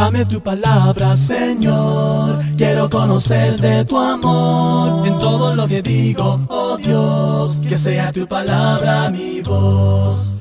[0.00, 2.42] Dame tu palabra, Señor.
[2.56, 7.60] Quiero conocer de tu amor en todo lo que digo, oh Dios.
[7.68, 10.38] Que sea tu palabra mi voz.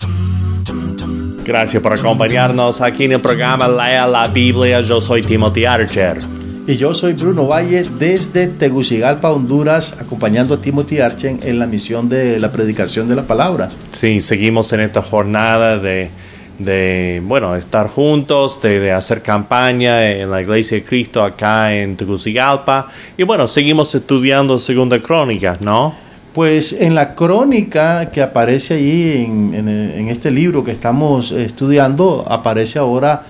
[1.44, 4.80] Gracias por acompañarnos aquí en el programa Lea la Biblia.
[4.80, 6.18] Yo soy Timothy Archer.
[6.66, 12.07] Y yo soy Bruno Valle desde Tegucigalpa, Honduras, acompañando a Timothy Archer en la misión
[12.07, 13.68] de la predicación de la palabra.
[13.91, 16.12] Sí, seguimos en esta jornada de,
[16.60, 21.96] de bueno, estar juntos, de, de, hacer campaña en la Iglesia de Cristo acá en
[21.96, 22.88] Tegucigalpa.
[23.18, 25.96] Y bueno, seguimos estudiando Segunda Crónica, ¿no?
[26.33, 32.23] Pues en la crónica que aparece ahí en, en, en este libro que estamos estudiando,
[32.30, 33.23] aparece ahora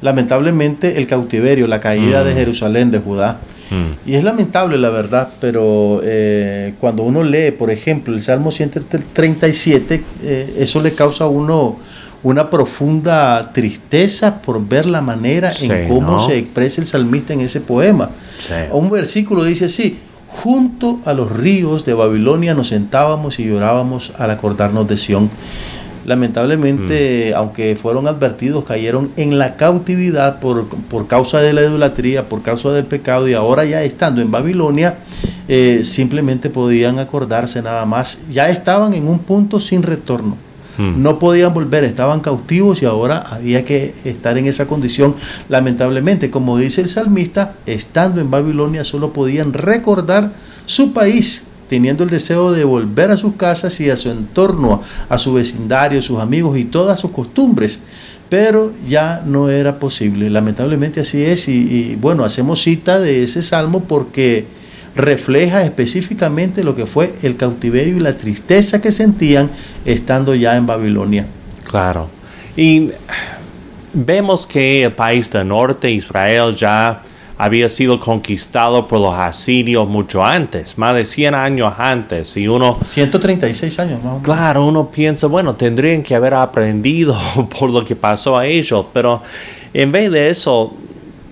[0.00, 2.26] lamentablemente el cautiverio, la caída mm.
[2.26, 3.38] de Jerusalén, de Judá.
[3.70, 4.08] Mm.
[4.08, 10.02] Y es lamentable la verdad, pero eh, cuando uno lee, por ejemplo, el Salmo 137,
[10.22, 11.76] eh, eso le causa a uno
[12.22, 16.20] una profunda tristeza por ver la manera sí, en cómo ¿no?
[16.20, 18.10] se expresa el salmista en ese poema.
[18.46, 18.54] Sí.
[18.72, 24.30] Un versículo dice así, junto a los ríos de Babilonia nos sentábamos y llorábamos al
[24.30, 25.30] acordarnos de Sión
[26.06, 27.36] lamentablemente, mm.
[27.36, 32.70] aunque fueron advertidos, cayeron en la cautividad por, por, causa de la idolatría, por causa
[32.70, 34.98] del pecado, y ahora ya estando en Babilonia,
[35.48, 38.20] eh, simplemente podían acordarse nada más.
[38.30, 40.36] Ya estaban en un punto sin retorno.
[40.78, 41.02] Mm.
[41.02, 45.14] No podían volver, estaban cautivos y ahora había que estar en esa condición.
[45.48, 50.32] Lamentablemente, como dice el salmista, estando en Babilonia solo podían recordar
[50.66, 55.18] su país, teniendo el deseo de volver a sus casas y a su entorno, a
[55.18, 57.80] su vecindario, sus amigos y todas sus costumbres.
[58.28, 60.28] Pero ya no era posible.
[60.30, 61.48] Lamentablemente así es.
[61.48, 64.46] Y, y bueno, hacemos cita de ese salmo porque
[64.96, 69.50] refleja específicamente lo que fue el cautiverio y la tristeza que sentían
[69.84, 71.26] estando ya en Babilonia.
[71.68, 72.08] Claro.
[72.56, 72.90] Y
[73.92, 77.02] vemos que el país del norte, Israel, ya
[77.38, 82.34] había sido conquistado por los asirios mucho antes, más de 100 años antes.
[82.38, 82.78] Y uno...
[82.82, 84.22] 136 años más.
[84.22, 87.14] Claro, uno piensa, bueno, tendrían que haber aprendido
[87.58, 89.22] por lo que pasó a ellos, pero
[89.74, 90.74] en vez de eso,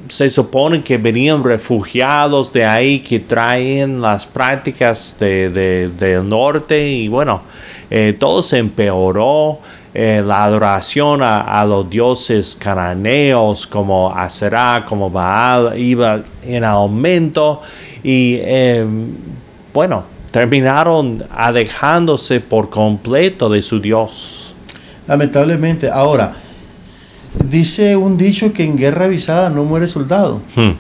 [0.09, 6.89] se supone que venían refugiados de ahí que traen las prácticas de, de, del norte
[6.89, 7.43] y bueno,
[7.91, 9.61] eh, todo se empeoró
[9.93, 17.63] eh, la adoración a, a, los dioses cananeos como Aserá, como Baal, iba en aumento
[18.03, 18.85] y eh,
[19.73, 24.53] bueno, terminaron alejándose por completo de su Dios.
[25.07, 26.33] Lamentablemente, ahora,
[27.49, 30.41] dice un dicho que en guerra avisada no muere soldado.
[30.57, 30.73] Hmm.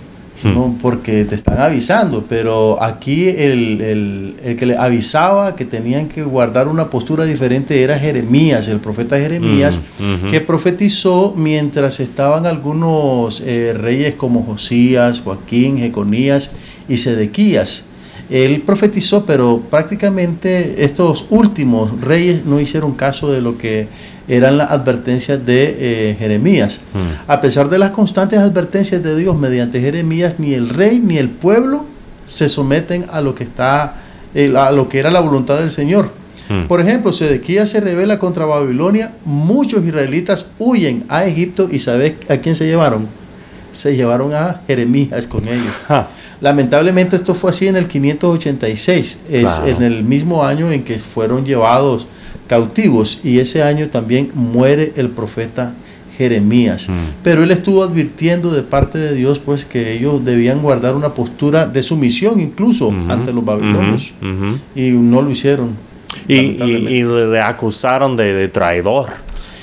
[0.43, 0.77] ¿no?
[0.83, 6.23] porque te están avisando, pero aquí el, el, el, que le avisaba que tenían que
[6.23, 10.31] guardar una postura diferente era Jeremías, el profeta Jeremías, mm, uh -huh.
[10.31, 16.51] que profetizó mientras estaban algunos eh, reyes como Josías, Joaquín, Jeconías
[16.89, 17.87] y Sedequías.
[18.31, 23.89] Él profetizó, pero prácticamente estos últimos reyes no hicieron caso de lo que
[24.29, 26.81] eran las advertencias de eh, Jeremías.
[26.95, 27.31] Hmm.
[27.31, 31.29] A pesar de las constantes advertencias de Dios mediante Jeremías, ni el rey ni el
[31.29, 31.85] pueblo
[32.25, 33.97] se someten a lo que está
[34.35, 36.11] eh, a lo que era la voluntad del Señor.
[36.49, 36.67] Hmm.
[36.67, 42.39] Por ejemplo, Sedequías se revela contra Babilonia, muchos israelitas huyen a Egipto y ¿sabes a
[42.39, 43.07] quién se llevaron?
[43.75, 45.73] Se llevaron a Jeremías con ellos.
[45.89, 46.09] Ja.
[46.41, 49.67] Lamentablemente esto fue así en el 586, es claro.
[49.67, 52.07] en el mismo año en que fueron llevados
[52.47, 55.75] cautivos y ese año también muere el profeta
[56.17, 56.89] Jeremías.
[56.89, 56.93] Mm.
[57.23, 61.67] Pero él estuvo advirtiendo de parte de Dios pues que ellos debían guardar una postura
[61.67, 64.59] de sumisión incluso uh -huh, ante los babilonios uh -huh, uh -huh.
[64.75, 65.71] y no lo hicieron.
[66.29, 69.07] Y, y, y le acusaron de, de traidor.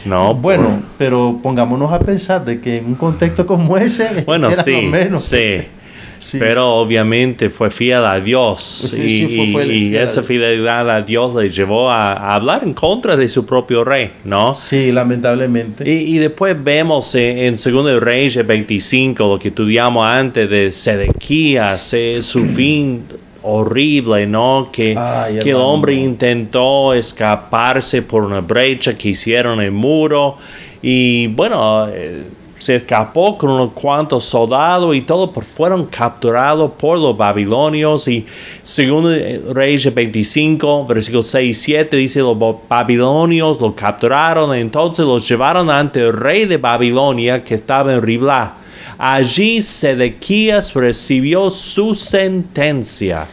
[0.06, 0.80] No, bueno, por...
[0.98, 5.24] pero pongámonos a pensar de que en un contexto como ese bueno, era sí, menos.
[5.24, 5.62] Sí.
[6.22, 6.86] Sí, pero sí.
[6.86, 11.90] obviamente fue fiel a Dios sí, y, fue y, esa fidelidad a Dios le llevó
[11.90, 14.54] a, a, hablar en contra de su propio rey, ¿no?
[14.54, 15.84] Sí, lamentablemente.
[15.92, 21.92] Y, y después vemos en, en Segundo Reyes 25, lo que estudiamos antes de Sedequías,
[21.94, 23.04] eh, su fin
[23.44, 24.70] horrible, ¿no?
[24.72, 24.98] Que,
[25.42, 30.38] que el hombre intentó escaparse por una brecha que hicieron el muro
[30.82, 31.88] y bueno...
[31.90, 32.24] Eh,
[32.62, 38.24] se escapó con unos cuantos soldados y todos fueron capturados por los babilonios y
[38.62, 39.12] según
[39.52, 42.38] Reyes 25 versículo 6 y 7 dice los
[42.70, 48.58] babilonios lo capturaron entonces los llevaron ante el rey de Babilonia que estaba en Riblá
[49.04, 53.26] allí Sedequías recibió su sentencia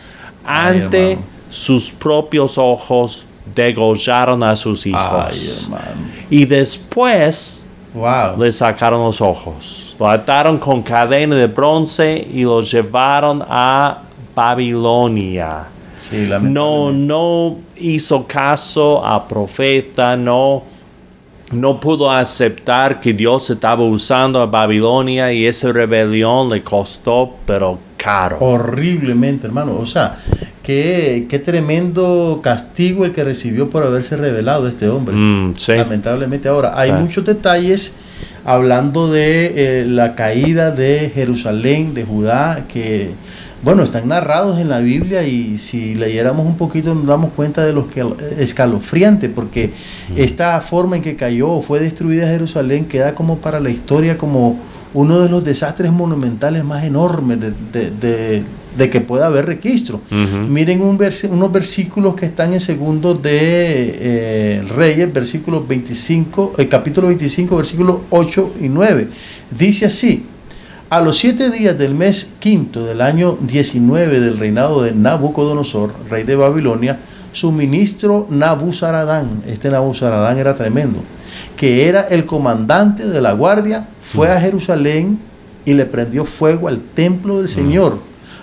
[0.44, 1.19] ante Ay,
[1.50, 5.50] sus propios ojos degollaron a sus hijos Ay,
[6.31, 8.38] y después Wow.
[8.38, 9.94] Le sacaron los ojos.
[9.99, 14.03] Lo ataron con cadena de bronce y lo llevaron a
[14.35, 15.64] Babilonia.
[16.43, 20.62] no, no hizo caso a profeta, no,
[21.53, 27.79] no pudo aceptar que Dios estaba usando a Babilonia y esa rebelión le costó, pero
[27.97, 28.39] caro.
[28.41, 29.77] Horriblemente, hermano.
[29.79, 30.19] O sea,
[30.62, 35.15] qué, qué tremendo castigo el que recibió por haberse revelado este hombre.
[35.17, 36.49] Mm, Lamentablemente.
[36.49, 37.95] Ahora, hay muchos detalles
[38.49, 43.11] hablando de eh, la caída de Jerusalén, de Judá, que
[43.62, 47.75] bueno, están narrados en la Biblia y si leyéramos un poquito nos damos cuenta de
[47.75, 48.03] lo que
[48.39, 49.73] escalofriante, porque
[50.17, 54.56] esta forma en que cayó o fue destruida Jerusalén queda como para la historia como
[54.95, 58.45] uno de los desastres monumentales más enormes de,
[58.87, 60.01] que pueda haber registro.
[60.11, 60.99] Miren un
[61.31, 67.97] unos versículos que están en segundo de eh, Reyes, versículos 25, el capítulo 25, versículos
[68.11, 69.09] 8 y 9.
[69.51, 70.25] Dice así,
[70.91, 76.23] a los siete días del mes quinto del año 19 del reinado de Nabucodonosor, rey
[76.23, 76.99] de Babilonia,
[77.33, 81.01] su ministro Nabuzaradán, este Nabuzaradán era tremendo,
[81.57, 85.19] que era el comandante de la guardia, fue a Jerusalén
[85.67, 87.99] y le prendió fuego al templo del Señor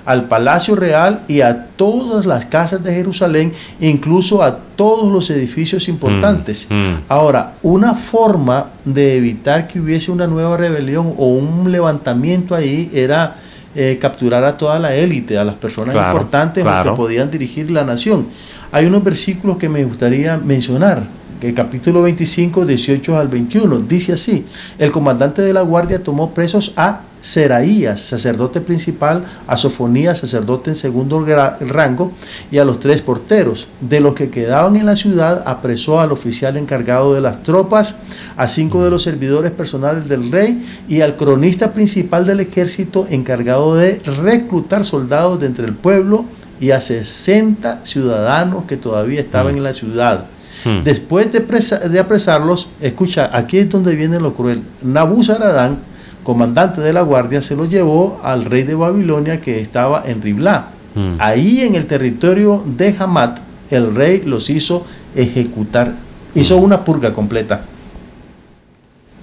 [0.06, 5.88] al palacio real y a todas las casas de Jerusalén, incluso a todos los edificios
[5.88, 6.68] importantes.
[6.69, 7.02] Mm, mm.
[7.10, 13.36] Ahora, una forma de evitar que hubiese una nueva rebelión o un levantamiento ahí era
[13.75, 18.28] eh, capturar a toda la élite, a las personas importantes que podían dirigir la nación.
[18.72, 21.04] Hay unos versículos que me gustaría mencionar
[21.45, 24.45] el capítulo 25, 18 al 21, dice así,
[24.80, 30.75] el comandante de la guardia tomó presos a Seraías, sacerdote principal, a Sofonías, sacerdote en
[30.75, 31.25] segundo
[31.59, 32.12] rango,
[32.51, 33.68] y a los tres porteros.
[33.81, 37.97] De los que quedaban en la ciudad, apresó al oficial encargado de las tropas,
[38.38, 43.75] a cinco de los servidores personales del rey y al cronista principal del ejército encargado
[43.75, 46.25] de reclutar soldados de entre el pueblo
[46.59, 49.57] y a 60 ciudadanos que todavía estaban mm.
[49.57, 50.25] en la ciudad.
[50.66, 50.84] Mm.
[50.84, 51.40] Después de,
[51.90, 54.64] de, apresarlos, escucha, aquí es donde viene lo cruel.
[54.82, 55.78] Nabuzaradán
[56.26, 60.70] comandante de la guardia, se lo llevó al rey de Babilonia que estaba en Riblá.
[60.96, 61.16] Mm.
[61.20, 63.40] Ahí en el territorio de Hamat,
[63.70, 64.86] el rey los hizo
[65.16, 65.94] ejecutar.
[66.34, 66.64] Hizo mm.
[66.64, 67.62] una purga completa.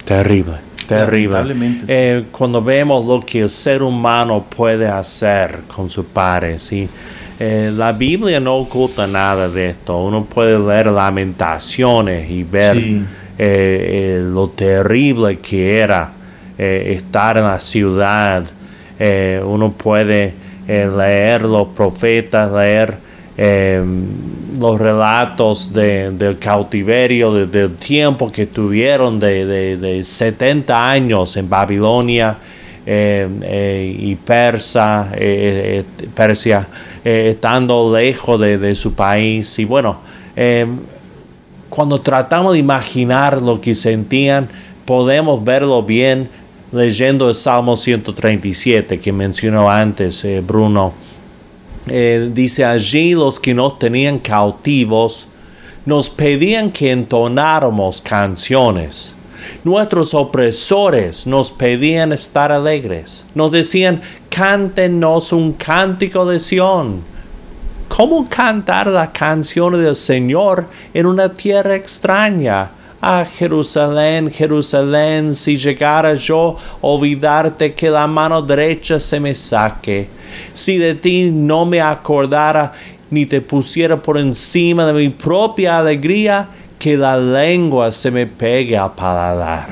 [0.05, 0.55] Terrible,
[0.87, 1.81] terrible.
[1.89, 6.89] Eh, cuando vemos lo que el ser humano puede hacer con su padre, ¿sí?
[7.45, 9.99] Eh, la Biblia no oculta nada de esto.
[9.99, 12.79] Uno puede leer lamentaciones y ver
[13.37, 16.13] eh, lo terrible que era
[16.57, 18.45] eh, estar en la ciudad.
[18.97, 20.35] Eh, uno puede
[20.69, 22.99] eh, leer los profetas, leer
[24.61, 32.37] los relatos del cautiverio, del tiempo que tuvieron de, 70 años en Babilonia
[32.87, 35.11] y Persa,
[36.15, 36.69] Persia,
[37.05, 39.59] estando lejos de, su país.
[39.59, 39.99] Y bueno,
[41.69, 44.49] cuando tratamos de imaginar lo que sentían,
[44.85, 46.29] podemos verlo bien
[46.73, 50.95] leyendo el Salmo 137 que mencionó antes eh, Bruno,
[51.87, 55.27] eh, dice allí los que nos tenían cautivos
[55.85, 59.15] nos pedían que entonáramos canciones.
[59.65, 63.25] Nuestros opresores nos pedían estar alegres.
[63.33, 67.03] Nos decían, cántenos un cántico de Sión.
[67.87, 72.71] ¿Cómo cantar la canción del Señor en una tierra extraña?
[73.01, 80.09] Ah, Jerusalén, Jerusalén, si llegara yo olvidarte que la mano derecha se me saque,
[80.53, 82.73] si de ti no me acordara
[83.11, 86.49] ni te pusiera por encima de mi propia alegría,
[86.83, 89.69] que la lengua se me pegue al paladar.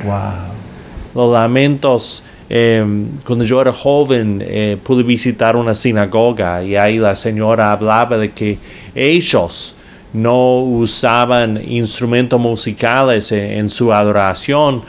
[1.12, 7.16] Los lamentos, em, cuando yo era joven, eh, pude visitar una sinagoga y ahí la
[7.16, 8.58] señora hablaba de que
[8.94, 9.74] ellos,
[10.12, 14.82] no usaban instrumentos musicales en, su adoración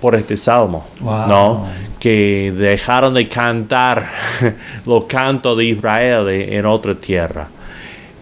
[0.00, 1.66] por este salmo, ¿no?
[2.00, 4.08] Que dejaron de cantar
[4.86, 7.46] los cantos de Israel en otra tierra.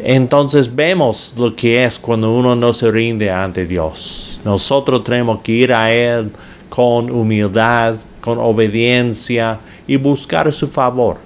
[0.05, 4.41] Entonces vemos lo que es cuando uno no se rinde ante Dios.
[4.45, 6.31] Nosotros tenemos que ir a Él
[6.69, 11.19] con humildad, con obediencia y buscar su favor.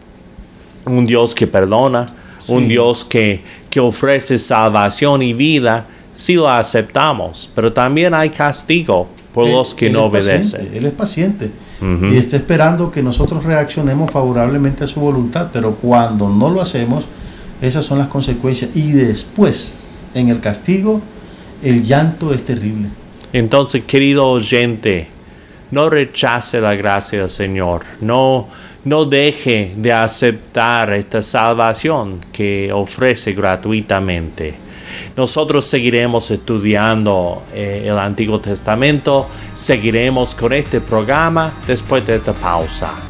[0.85, 2.07] Un Dios que perdona,
[2.49, 9.07] un Dios que, que ofrece salvación y vida si lo aceptamos, pero también hay castigo
[9.35, 10.71] por los que no obedecen.
[10.75, 16.29] Él es paciente y está esperando que nosotros reaccionemos favorablemente a su voluntad, pero cuando
[16.29, 17.07] no lo hacemos,
[17.61, 18.71] esas son las consecuencias.
[18.75, 19.75] Y después,
[20.15, 21.01] en el castigo,
[21.63, 22.89] el llanto es terrible.
[23.33, 25.09] Entonces, querido oyente,
[25.71, 28.49] no rechace la gracia del Señor, no,
[28.85, 34.55] no deje de aceptar esta salvación que ofrece gratuitamente.
[35.17, 43.06] Nosotros seguiremos estudiando eh, el Antiguo Testamento, seguiremos con este programa después de esta pausa.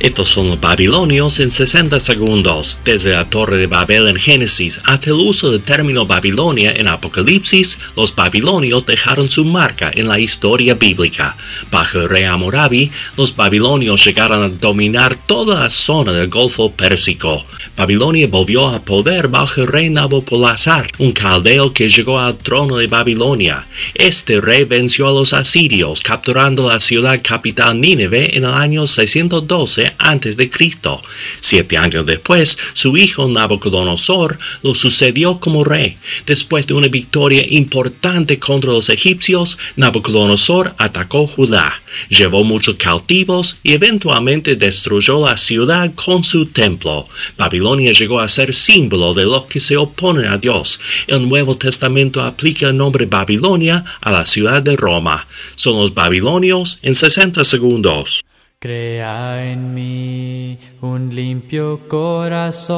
[0.00, 5.10] Estos son los babilonios en 60 segundos, desde la Torre de Babel en Génesis hasta
[5.10, 10.74] el uso del término Babilonia en Apocalipsis, los babilonios dejaron su marca en la historia
[10.74, 11.36] bíblica.
[11.70, 17.44] Bajo el rey Hammurabi, los babilonios llegaron a dominar toda la zona del Golfo Pérsico.
[17.76, 22.86] Babilonia volvió a poder bajo el rey Nabopolassar, un caldeo que llegó al trono de
[22.86, 23.66] Babilonia.
[23.94, 29.89] Este rey venció a los asirios, capturando la ciudad capital Nínive en el año 612
[29.98, 31.02] antes de Cristo.
[31.40, 35.96] Siete años después, su hijo Nabucodonosor lo sucedió como rey.
[36.26, 43.72] Después de una victoria importante contra los egipcios, Nabucodonosor atacó Judá, llevó muchos cautivos y
[43.72, 47.06] eventualmente destruyó la ciudad con su templo.
[47.36, 50.80] Babilonia llegó a ser símbolo de los que se oponen a Dios.
[51.06, 55.26] El Nuevo Testamento aplica el nombre Babilonia a la ciudad de Roma.
[55.56, 58.24] Son los babilonios en 60 segundos.
[58.62, 62.74] Crea en mí un limpio corazón.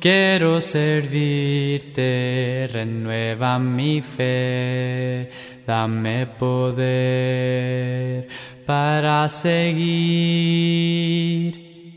[0.00, 5.30] Quiero servirte, renueva mi fe,
[5.64, 8.26] dame poder
[8.66, 9.60] para seguir.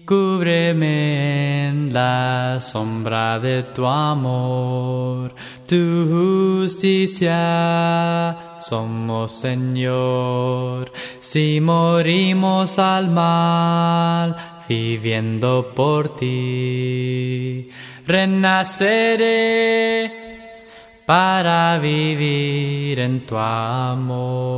[0.05, 5.33] Cúbreme en la sombra de tu amor,
[5.65, 10.91] tu justicia somos Señor.
[11.19, 14.35] Si morimos al mal,
[14.67, 17.69] viviendo por ti,
[18.07, 19.43] renaceré
[21.05, 24.53] para vivir en tu amor.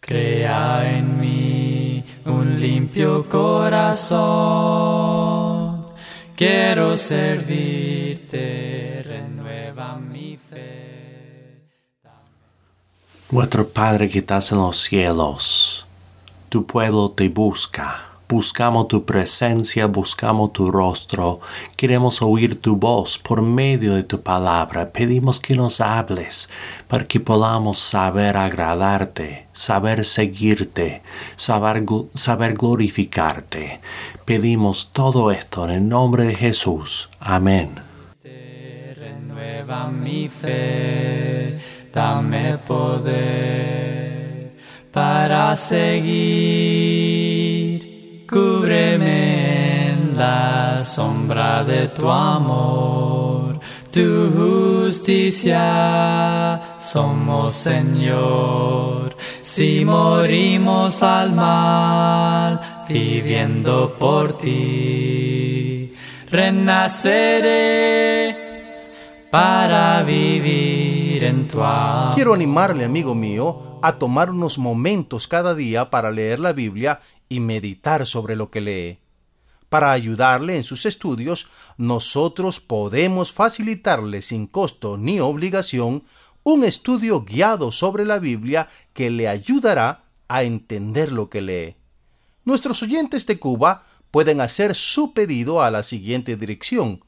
[0.00, 4.56] Crea en mí un limpio corazón.
[6.36, 8.55] Quiero servirte,
[9.26, 11.62] renueva mi fe.
[13.30, 15.86] Nuestro Padre que estás en los cielos,
[16.48, 21.38] tu pueblo te busca Buscamos tu presencia, buscamos tu rostro,
[21.76, 24.90] queremos oír tu voz por medio de tu palabra.
[24.90, 26.50] Pedimos que nos hables
[26.88, 31.02] para que podamos saber agradarte, saber seguirte,
[31.36, 33.80] saber, saber glorificarte.
[34.24, 37.08] Pedimos todo esto en el nombre de Jesús.
[37.20, 37.85] Amén.
[39.66, 41.58] Renueva mi fe,
[41.92, 44.52] dame poder
[44.92, 45.96] para seguir.
[48.28, 53.58] Cúbreme en la sombra de tu amor,
[53.90, 59.16] tu justicia somos Señor.
[59.40, 65.92] Si morimos al mal, viviendo por ti,
[66.30, 68.35] renaceré
[69.36, 71.60] para vivir en tu.
[72.14, 77.40] Quiero animarle, amigo mío, a tomar unos momentos cada día para leer la Biblia y
[77.40, 78.98] meditar sobre lo que lee.
[79.68, 86.04] Para ayudarle en sus estudios, nosotros podemos facilitarle sin costo ni obligación
[86.42, 91.76] un estudio guiado sobre la Biblia que le ayudará a entender lo que lee.
[92.46, 97.04] Nuestros oyentes de Cuba pueden hacer su pedido a la siguiente dirección.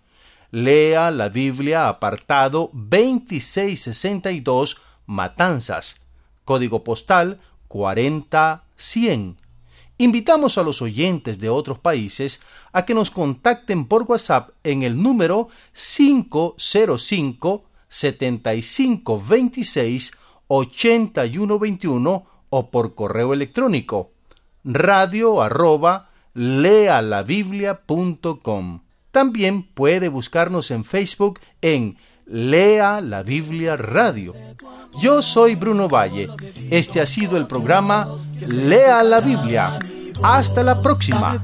[0.51, 6.01] Lea la Biblia apartado 2662 Matanzas,
[6.45, 9.49] código postal 40100
[10.01, 12.41] Invitamos a los oyentes de otros países
[12.73, 20.13] a que nos contacten por WhatsApp en el número 505 7526
[20.47, 24.13] 8121 o por correo electrónico
[24.63, 28.83] radio arroba lealabiblia.com.
[29.11, 31.97] También puede buscarnos en Facebook en
[32.27, 34.35] Lea la Biblia Radio.
[35.01, 36.29] Yo soy Bruno Valle.
[36.71, 38.09] Este ha sido el programa
[38.49, 39.79] Lea la Biblia.
[40.23, 41.41] Hasta la próxima.